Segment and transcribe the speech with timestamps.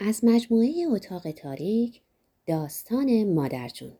[0.00, 2.00] از مجموعه اتاق تاریک
[2.46, 3.92] داستان مادرجون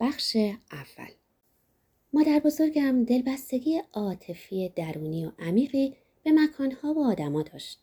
[0.00, 0.36] بخش
[0.72, 1.10] اول.
[2.12, 7.80] مادر بزرگم دلبستگی عاطفی درونی و عمیقی به مکانها و آدما داشت.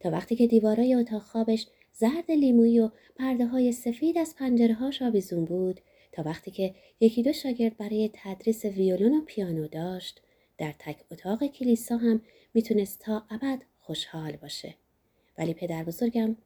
[0.00, 5.02] تا وقتی که دیوارای اتاق خوابش زرد لیمویی و پرده های سفید از پنجره هاش
[5.02, 5.80] آویزون بود
[6.12, 10.22] تا وقتی که یکی دو شاگرد برای تدریس ویولون و پیانو داشت
[10.58, 12.22] در تک اتاق کلیسا هم
[12.54, 14.74] می‌تونست تا ابد خوشحال باشه.
[15.38, 16.36] ولی پدر بزرگم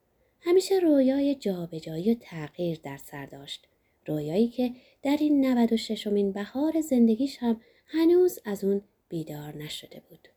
[0.41, 3.67] همیشه رویای جابجایی و تغییر در سر داشت.
[4.07, 10.29] رویایی که در این 96 امین بهار زندگیش هم هنوز از اون بیدار نشده بود.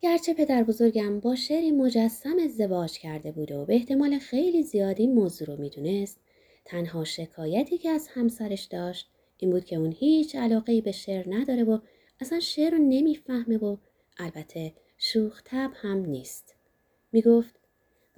[0.00, 5.48] گرچه پدر بزرگم با شعری مجسم ازدواج کرده بود و به احتمال خیلی زیادی موضوع
[5.48, 6.20] رو می‌دونست
[6.64, 11.64] تنها شکایتی که از همسرش داشت این بود که اون هیچ علاقه به شعر نداره
[11.64, 11.78] و
[12.20, 13.76] اصلا شعر رو نمی‌فهمه و
[14.18, 16.54] البته شوخ هم نیست.
[17.12, 17.54] می‌گفت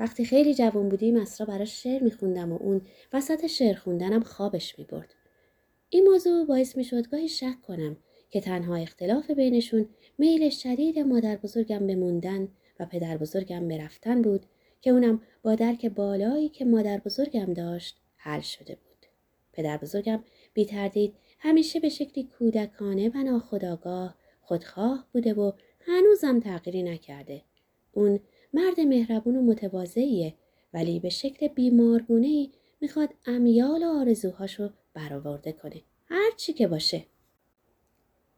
[0.00, 2.80] وقتی خیلی جوان بودیم اسرا براش شعر میخوندم و اون
[3.12, 5.14] وسط شعر خوندنم خوابش می‌برد.
[5.88, 7.96] این موضوع باعث می‌شد گاهی شک کنم
[8.30, 12.48] که تنها اختلاف بینشون میل شدید مادر بزرگم به موندن
[12.80, 14.46] و پدر بزرگم به رفتن بود
[14.80, 19.06] که اونم با درک بالایی که مادر بزرگم داشت حل شده بود.
[19.52, 26.82] پدر بزرگم بی تردید همیشه به شکلی کودکانه و ناخداگاه خودخواه بوده و هنوزم تغییری
[26.82, 27.42] نکرده.
[27.92, 28.20] اون
[28.52, 30.34] مرد مهربون و متواضعیه
[30.74, 32.48] ولی به شکل بیمارگونه
[32.80, 35.82] می‌خواد امیال و آرزوهاشو برآورده کنه.
[36.06, 37.04] هر چی که باشه.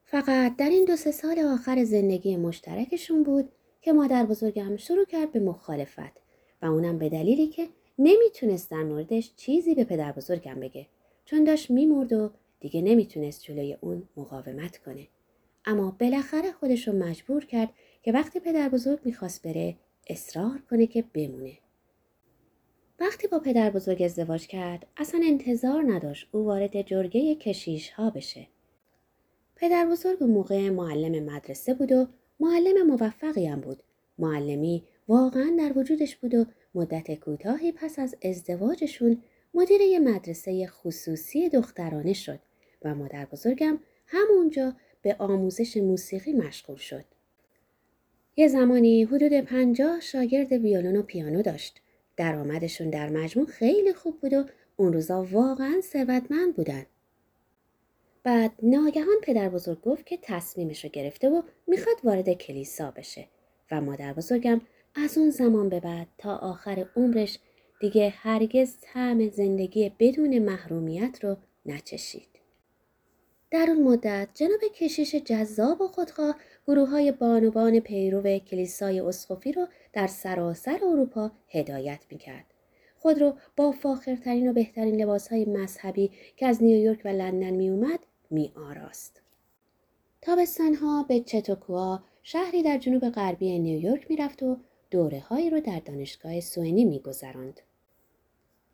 [0.04, 3.48] فقط در این دو سه سال آخر زندگی مشترکشون بود
[3.80, 6.20] که مادر بزرگم شروع کرد به مخالفت
[6.62, 10.86] و اونم به دلیلی که نمی‌تونست در موردش چیزی به پدر بزرگم بگه.
[11.24, 15.08] چون داشت میمرد و دیگه نمی‌تونست جلوی اون مقاومت کنه.
[15.64, 17.68] اما بالاخره خودش رو مجبور کرد
[18.02, 19.76] که وقتی پدر بزرگ می‌خواست بره
[20.06, 21.58] اصرار کنه که بمونه.
[23.00, 28.46] وقتی با پدر بزرگ ازدواج کرد اصلا انتظار نداشت او وارد جرگه کشیش ها بشه.
[29.56, 32.06] پدر بزرگ موقع معلم مدرسه بود و
[32.40, 33.82] معلم موفقی هم بود.
[34.18, 36.44] معلمی واقعا در وجودش بود و
[36.74, 39.22] مدت کوتاهی پس از ازدواجشون
[39.54, 42.38] مدیر یه مدرسه خصوصی دخترانه شد
[42.84, 47.04] و مادر بزرگم همونجا به آموزش موسیقی مشغول شد.
[48.36, 51.80] یه زمانی حدود پنجاه شاگرد ویولون و پیانو داشت.
[52.16, 54.44] درآمدشون در مجموع خیلی خوب بود و
[54.76, 56.86] اون روزا واقعا ثروتمند بودن.
[58.24, 63.28] بعد ناگهان پدر بزرگ گفت که تصمیمش رو گرفته و می‌خواد وارد کلیسا بشه
[63.70, 64.60] و مادر بزرگم
[64.94, 67.38] از اون زمان به بعد تا آخر عمرش
[67.80, 72.31] دیگه هرگز طعم زندگی بدون محرومیت رو نچشید.
[73.52, 76.36] در اون مدت جناب کشیش جذاب و خودخواه
[76.66, 82.44] گروه های بانوان پیرو کلیسای اسقفی رو در سراسر اروپا هدایت می‌کرد.
[82.98, 87.70] خود رو با فاخرترین و بهترین لباس های مذهبی که از نیویورک و لندن می
[87.70, 87.98] اومد
[88.30, 89.22] می آراست.
[90.22, 94.56] تابستانها به چتوکوا شهری در جنوب غربی نیویورک می‌رفت و
[94.90, 97.60] دوره هایی رو در دانشگاه سوئنی میگذراند.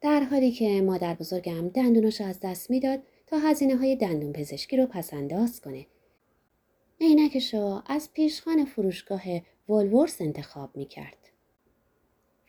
[0.01, 3.01] در حالی که مادر بزرگم دندوناش از دست می‌داد
[3.31, 5.87] تا هزینه های دندون پزشکی رو پسنداز کنه
[7.01, 9.23] عینکش را از پیشخان فروشگاه
[9.69, 11.17] ولورس انتخاب می کرد.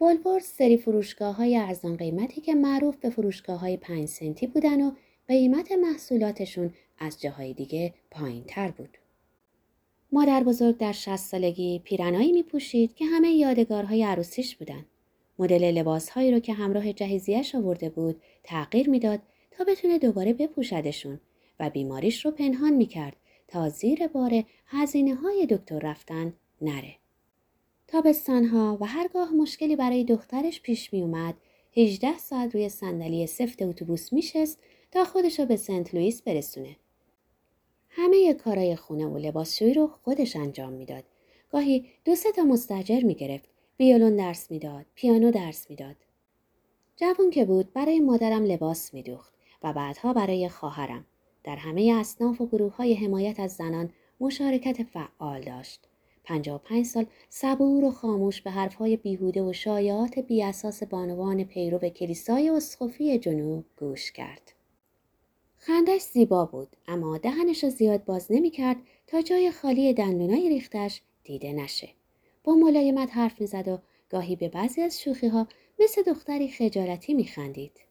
[0.01, 4.91] ولورس سری فروشگاه های ارزان قیمتی که معروف به فروشگاه های پنج سنتی بودن و
[5.27, 8.97] قیمت محصولاتشون از جاهای دیگه پایین تر بود.
[10.11, 14.85] مادر بزرگ در شست سالگی پیرنایی می پوشید که همه یادگارهای عروسیش بودن.
[15.39, 19.19] مدل لباسهایی رو که همراه جهیزیش آورده بود تغییر می‌داد
[19.51, 21.19] تا بتونه دوباره بپوشدشون
[21.59, 23.15] و بیماریش رو پنهان می کرد
[23.47, 26.95] تا زیر بار هزینه های دکتر رفتن نره.
[27.87, 31.33] تابستانها و هرگاه مشکلی برای دخترش پیش می اومد
[31.77, 34.59] 18 ساعت روی صندلی سفت اتوبوس میشست
[34.91, 36.75] تا خودش رو به سنت لوئیس برسونه.
[37.89, 41.03] همه کارای خونه و لباسشویی رو خودش انجام می‌داد.
[41.49, 43.49] گاهی دو سه تا مستجر می گرفت.
[43.79, 45.95] ویولون درس می‌داد، پیانو درس می‌داد.
[46.95, 49.33] جوون که بود برای مادرم لباس میدوخت
[49.63, 51.05] و بعدها برای خواهرم.
[51.43, 53.89] در همه اصناف و گروه های حمایت از زنان
[54.19, 55.79] مشارکت فعال داشت.
[56.23, 62.49] 55 سال صبور و خاموش به حرفهای بیهوده و شایعات بی اساس بانوان پیرو کلیسای
[62.49, 64.53] اسخفی جنوب گوش کرد.
[65.57, 68.77] خندش زیبا بود اما دهنش را زیاد باز نمی کرد
[69.07, 71.89] تا جای خالی دندونای ریختش دیده نشه.
[72.43, 73.79] با ملایمت حرف می‌زد و
[74.09, 75.47] گاهی به بعضی از شوخی ها
[75.79, 77.88] مثل دختری خجالتی می خندید.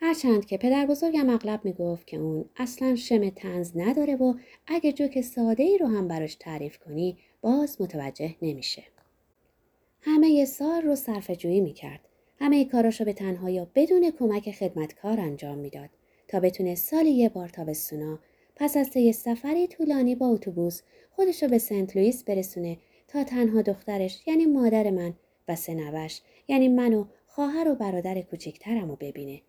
[0.00, 4.34] هرچند که پدر بزرگم اغلب می‌گفت که اون اصلا شم تنز نداره و
[4.66, 8.82] اگه جوک ساده ای رو هم براش تعریف کنی باز متوجه نمیشه.
[10.00, 12.00] همه سال رو صرف جویی می‌کرد.
[12.40, 15.88] همه کاراشو به تنهایی بدون کمک خدمتکار انجام می‌داد
[16.28, 18.18] تا بتونه سالی یه بار تابستونا
[18.56, 22.78] پس از طی سفری طولانی با اتوبوس خودشو به سنت لوئیس برسونه
[23.08, 25.14] تا تنها دخترش یعنی مادر من
[25.48, 29.40] و سه نوش یعنی من و خواهر و برادر کوچکترم رو ببینه.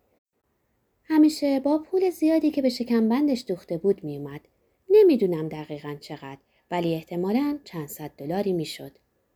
[1.12, 4.42] همیشه با پول زیادی که به شکمبندش دوخته بود میومد.
[4.90, 6.38] نمی‌دونم دقیقا چقدر
[6.72, 8.92] ولی احتمالا چند صد دلاری می‌شد.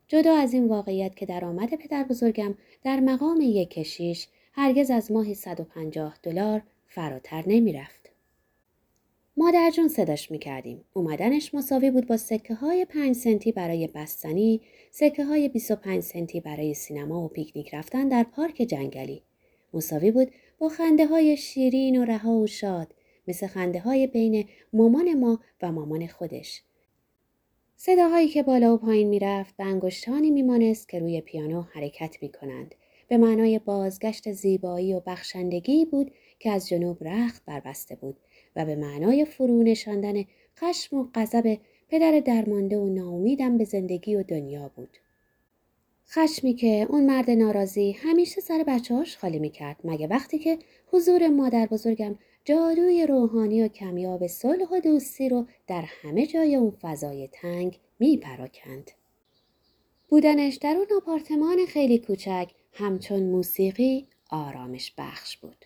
[0.07, 5.35] جدا از این واقعیت که درآمد پدر بزرگم در مقام یک کشیش هرگز از ماهی
[5.35, 8.09] 150 دلار فراتر نمی‌رفت.
[9.37, 10.81] مادر جون صداش می‌کردیم.
[10.93, 14.61] اومدنش مساوی بود با سکه های 5 سنتی برای بستنی،
[14.91, 19.23] سکه های 25 سنتی برای سینما و پیکنیک رفتن در پارک جنگلی.
[19.73, 20.31] مساوی بود
[20.63, 22.95] با خنده های شیرین و رها و شاد
[23.27, 26.62] مثل خنده های بین مامان ما و مامان خودش.
[27.75, 32.75] صداهایی که بالا و پایین می‌رفت به انگشتانی میمانست که روی پیانو حرکت می کنند.
[33.07, 38.18] به معنای بازگشت زیبایی و بخشندگی بود که از جنوب رخت بربسته بود
[38.56, 40.24] و به معنای فرو نشاندن
[40.60, 41.57] خشم و غضب
[41.89, 44.98] پدر درمانده و ناامیدم به زندگی و دنیا بود.
[46.15, 50.60] خشمی که اون مرد ناراضی همیشه سر بچه‌هاش خالی می‌کرد مگه وقتی که
[50.92, 52.15] حضور مادر بزرگم
[52.45, 58.92] جادوی روحانی و کمیاب صلح و دوستی رو در همه جای اون فضای تنگ میپراکند.
[60.10, 65.65] بودنش در اون آپارتمان خیلی کوچک همچون موسیقی آرامش بخش بود.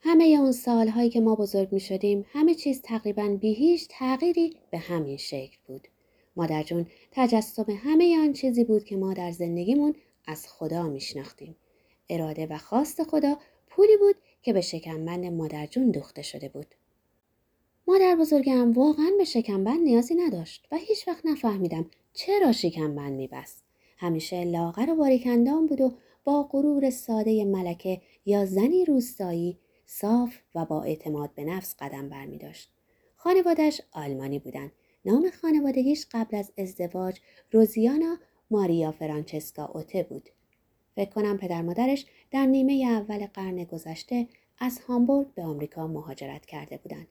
[0.00, 4.78] همه اون سالهایی که ما بزرگ می شدیم همه چیز تقریبا بی هیچ تغییری به
[4.78, 5.88] همین شکل بود.
[6.36, 9.94] مادر جون تجسم همه آن چیزی بود که ما در زندگیمون
[10.26, 11.56] از خدا میشناختیم.
[12.10, 13.36] اراده و خواست خدا
[13.66, 16.66] پولی بود که به شکمبند مادر جون دوخته شده بود.
[17.88, 23.64] مادر بزرگم واقعا به شکمبند نیازی نداشت و هیچ وقت نفهمیدم چرا شکمبند میبست.
[23.96, 25.92] همیشه لاغر و باریکندان بود و
[26.24, 32.38] با غرور ساده ملکه یا زنی روستایی صاف و با اعتماد به نفس قدم برمی
[32.38, 32.70] داشت.
[33.16, 34.72] خانوادش آلمانی بودند
[35.04, 37.20] نام خانوادگیش قبل از ازدواج
[37.52, 38.16] روزیانا
[38.50, 40.28] ماریا فرانچسکا اوته بود.
[40.96, 44.28] فکر کنم پدر مادرش در نیمه اول قرن گذشته
[44.58, 47.06] از هامبورگ به آمریکا مهاجرت کرده بودند.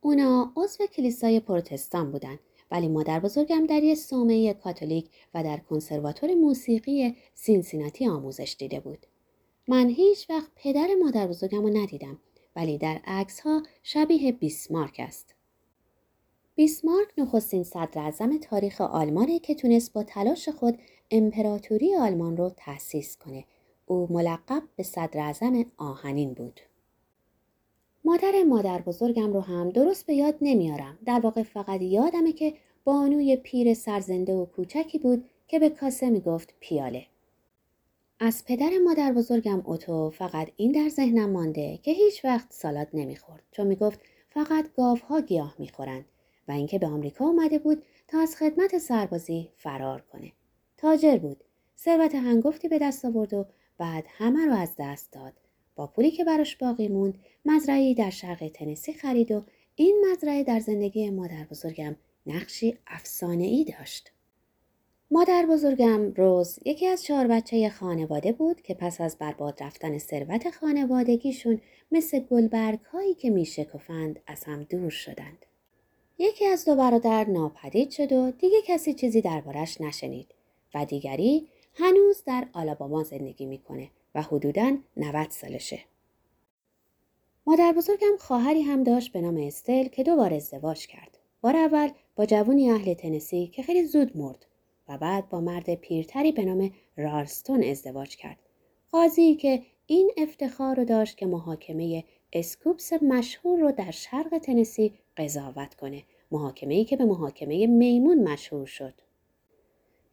[0.00, 2.38] اونا عضو کلیسای پروتستان بودند
[2.70, 9.06] ولی مادر بزرگم در یک صومعه کاتولیک و در کنسرواتور موسیقی سینسیناتی آموزش دیده بود.
[9.68, 12.18] من هیچ وقت پدر مادر بزرگم رو ندیدم
[12.56, 15.35] ولی در عکس ها شبیه بیسمارک است.
[16.56, 18.12] بیسمارک نخستین صدر
[18.42, 20.78] تاریخ آلمانه که تونست با تلاش خود
[21.10, 23.44] امپراتوری آلمان رو تأسیس کنه.
[23.86, 25.34] او ملقب به صدر
[25.76, 26.60] آهنین بود.
[28.04, 30.98] مادر مادر بزرگم رو هم درست به یاد نمیارم.
[31.06, 32.54] در واقع فقط یادمه که
[32.84, 37.06] بانوی پیر سرزنده و کوچکی بود که به کاسه می‌گفت پیاله.
[38.20, 43.42] از پدر مادر بزرگم اوتو فقط این در ذهنم مانده که هیچ وقت سالاد نمی‌خورد
[43.50, 44.00] چون می‌گفت
[44.30, 46.04] فقط گاوها گیاه می‌خورند
[46.48, 50.32] و اینکه به آمریکا اومده بود تا از خدمت سربازی فرار کنه.
[50.76, 51.44] تاجر بود.
[51.78, 53.46] ثروت هنگفتی به دست آورد و
[53.78, 55.32] بعد همه رو از دست داد.
[55.76, 59.44] با پولی که براش باقی موند مزرعی در شرق تنسی خرید و
[59.74, 61.96] این مزرعه در زندگی مادر بزرگم
[62.26, 64.12] نقشی افسانه ای داشت.
[65.10, 70.50] مادر بزرگم روز یکی از چهار بچه خانواده بود که پس از برباد رفتن ثروت
[70.50, 71.60] خانوادگیشون
[71.92, 75.46] مثل گلبرگ هایی که می شکفند از هم دور شدند.
[76.18, 80.34] یکی از دو برادر ناپدید شد و دیگه کسی چیزی دربارش نشنید
[80.74, 85.80] و دیگری هنوز در آلاباما زندگی می‌کنه و حدوداً 90 سالشه.
[87.46, 91.18] مادر بزرگم خواهری هم داشت به نام استل که دو بار ازدواج کرد.
[91.40, 94.46] بار اول با جوونی اهل تنسی که خیلی زود مرد
[94.88, 98.38] و بعد با مرد پیرتری به نام رالستون ازدواج کرد.
[98.92, 105.74] قاضی که این افتخار رو داشت که محاکمه اسکوپس مشهور رو در شرق تنسی قضاوت
[105.74, 106.02] کنه.
[106.30, 108.94] محاکمه ای که به محاکمه میمون مشهور شد.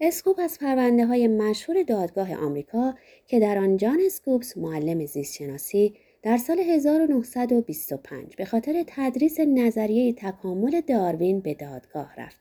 [0.02, 2.94] اسکوپ از پرونده های مشهور دادگاه آمریکا
[3.28, 10.82] که در آن جان اسکوپس معلم زیستشناسی در سال 1925 به خاطر تدریس نظریه تکامل
[10.82, 12.40] داروین به دادگاه رفت.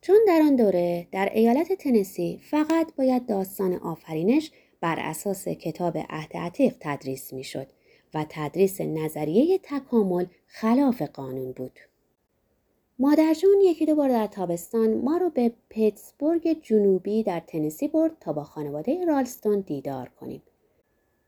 [0.00, 6.36] چون در آن دوره در ایالت تنسی فقط باید داستان آفرینش بر اساس کتاب عهد
[6.36, 7.66] عتیق تدریس می‌شد
[8.16, 11.72] و تدریس نظریه تکامل خلاف قانون بود.
[12.98, 18.32] مادرجون یکی دو بار در تابستان ما رو به پیتسبورگ جنوبی در تنسی برد تا
[18.32, 20.42] با خانواده رالستون دیدار کنیم.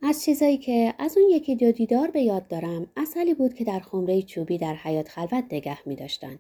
[0.03, 3.81] از چیزایی که از اون یکی دو دیدار به یاد دارم اصلی بود که در
[3.81, 6.39] خمره چوبی در حیات خلوت نگه می داشتن.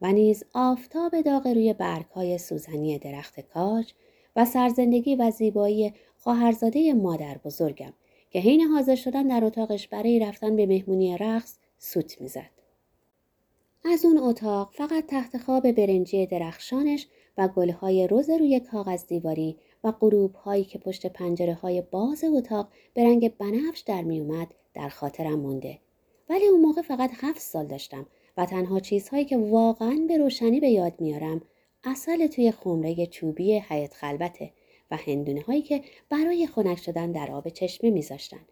[0.00, 3.92] و نیز آفتاب داغ روی برگ های سوزنی درخت کاج
[4.36, 7.92] و سرزندگی و زیبایی خواهرزاده مادر بزرگم
[8.32, 12.50] که حین حاضر شدن در اتاقش برای رفتن به مهمونی رقص سوت می‌زد.
[13.84, 17.06] از اون اتاق فقط تخت خواب برنجی درخشانش
[17.38, 22.68] و گلهای روز روی کاغذ دیواری و غروب هایی که پشت پنجره های باز اتاق
[22.94, 25.78] به رنگ بنفش در میومد در خاطرم مونده.
[26.28, 30.68] ولی اون موقع فقط هفت سال داشتم و تنها چیزهایی که واقعا به روشنی به
[30.68, 31.42] یاد میارم
[31.84, 34.50] اصل توی خمره چوبی حیات خلوته
[34.92, 38.46] و هندونه هایی که برای خنک شدن در آب چشمه میذاشتن.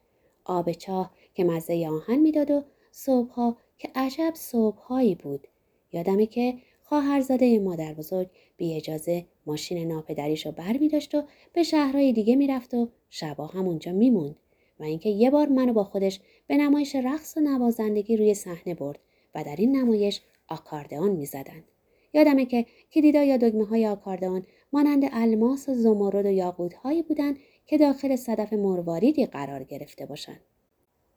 [0.45, 5.49] آب چاه که مزه آهن می‌داد و صبحها که عجب صبحهایی بود.
[5.93, 11.63] یادمه که خواهرزاده مادر بزرگ بی اجازه ماشین ناپدریش رو بر می داشت و به
[11.63, 14.37] شهرهای دیگه می‌رفت و شبا هم اونجا میموند
[14.81, 18.99] و اینکه یه بار منو با خودش به نمایش رقص و نوازندگی روی صحنه برد
[19.35, 21.65] و در این نمایش آکاردئون می‌زدند
[22.13, 27.39] یادمه که کلیدا یا دگمه های آکاردئون مانند الماس و زمرد و یاقوت هایی بودند
[27.67, 30.41] که داخل صدف مرواریدی قرار گرفته باشند.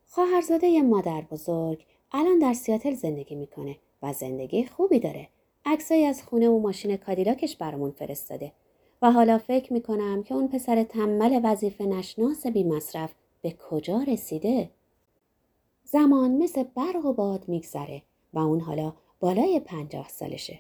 [0.08, 5.30] خواهرزاده مادر بزرگ الان در سیاتل زندگی می‌کنه و زندگی خوبی داره.
[5.66, 8.52] عکسایی از خونه و ماشین کادیلاکش برامون فرستاده
[9.02, 14.70] و حالا فکر می‌کنم که اون پسر تنبل وظیفه نشناس بی مصرف به کجا رسیده؟
[15.84, 18.02] زمان مثل برق و باد میگذره
[18.34, 20.60] و اون حالا بالای پنجاه سالشه.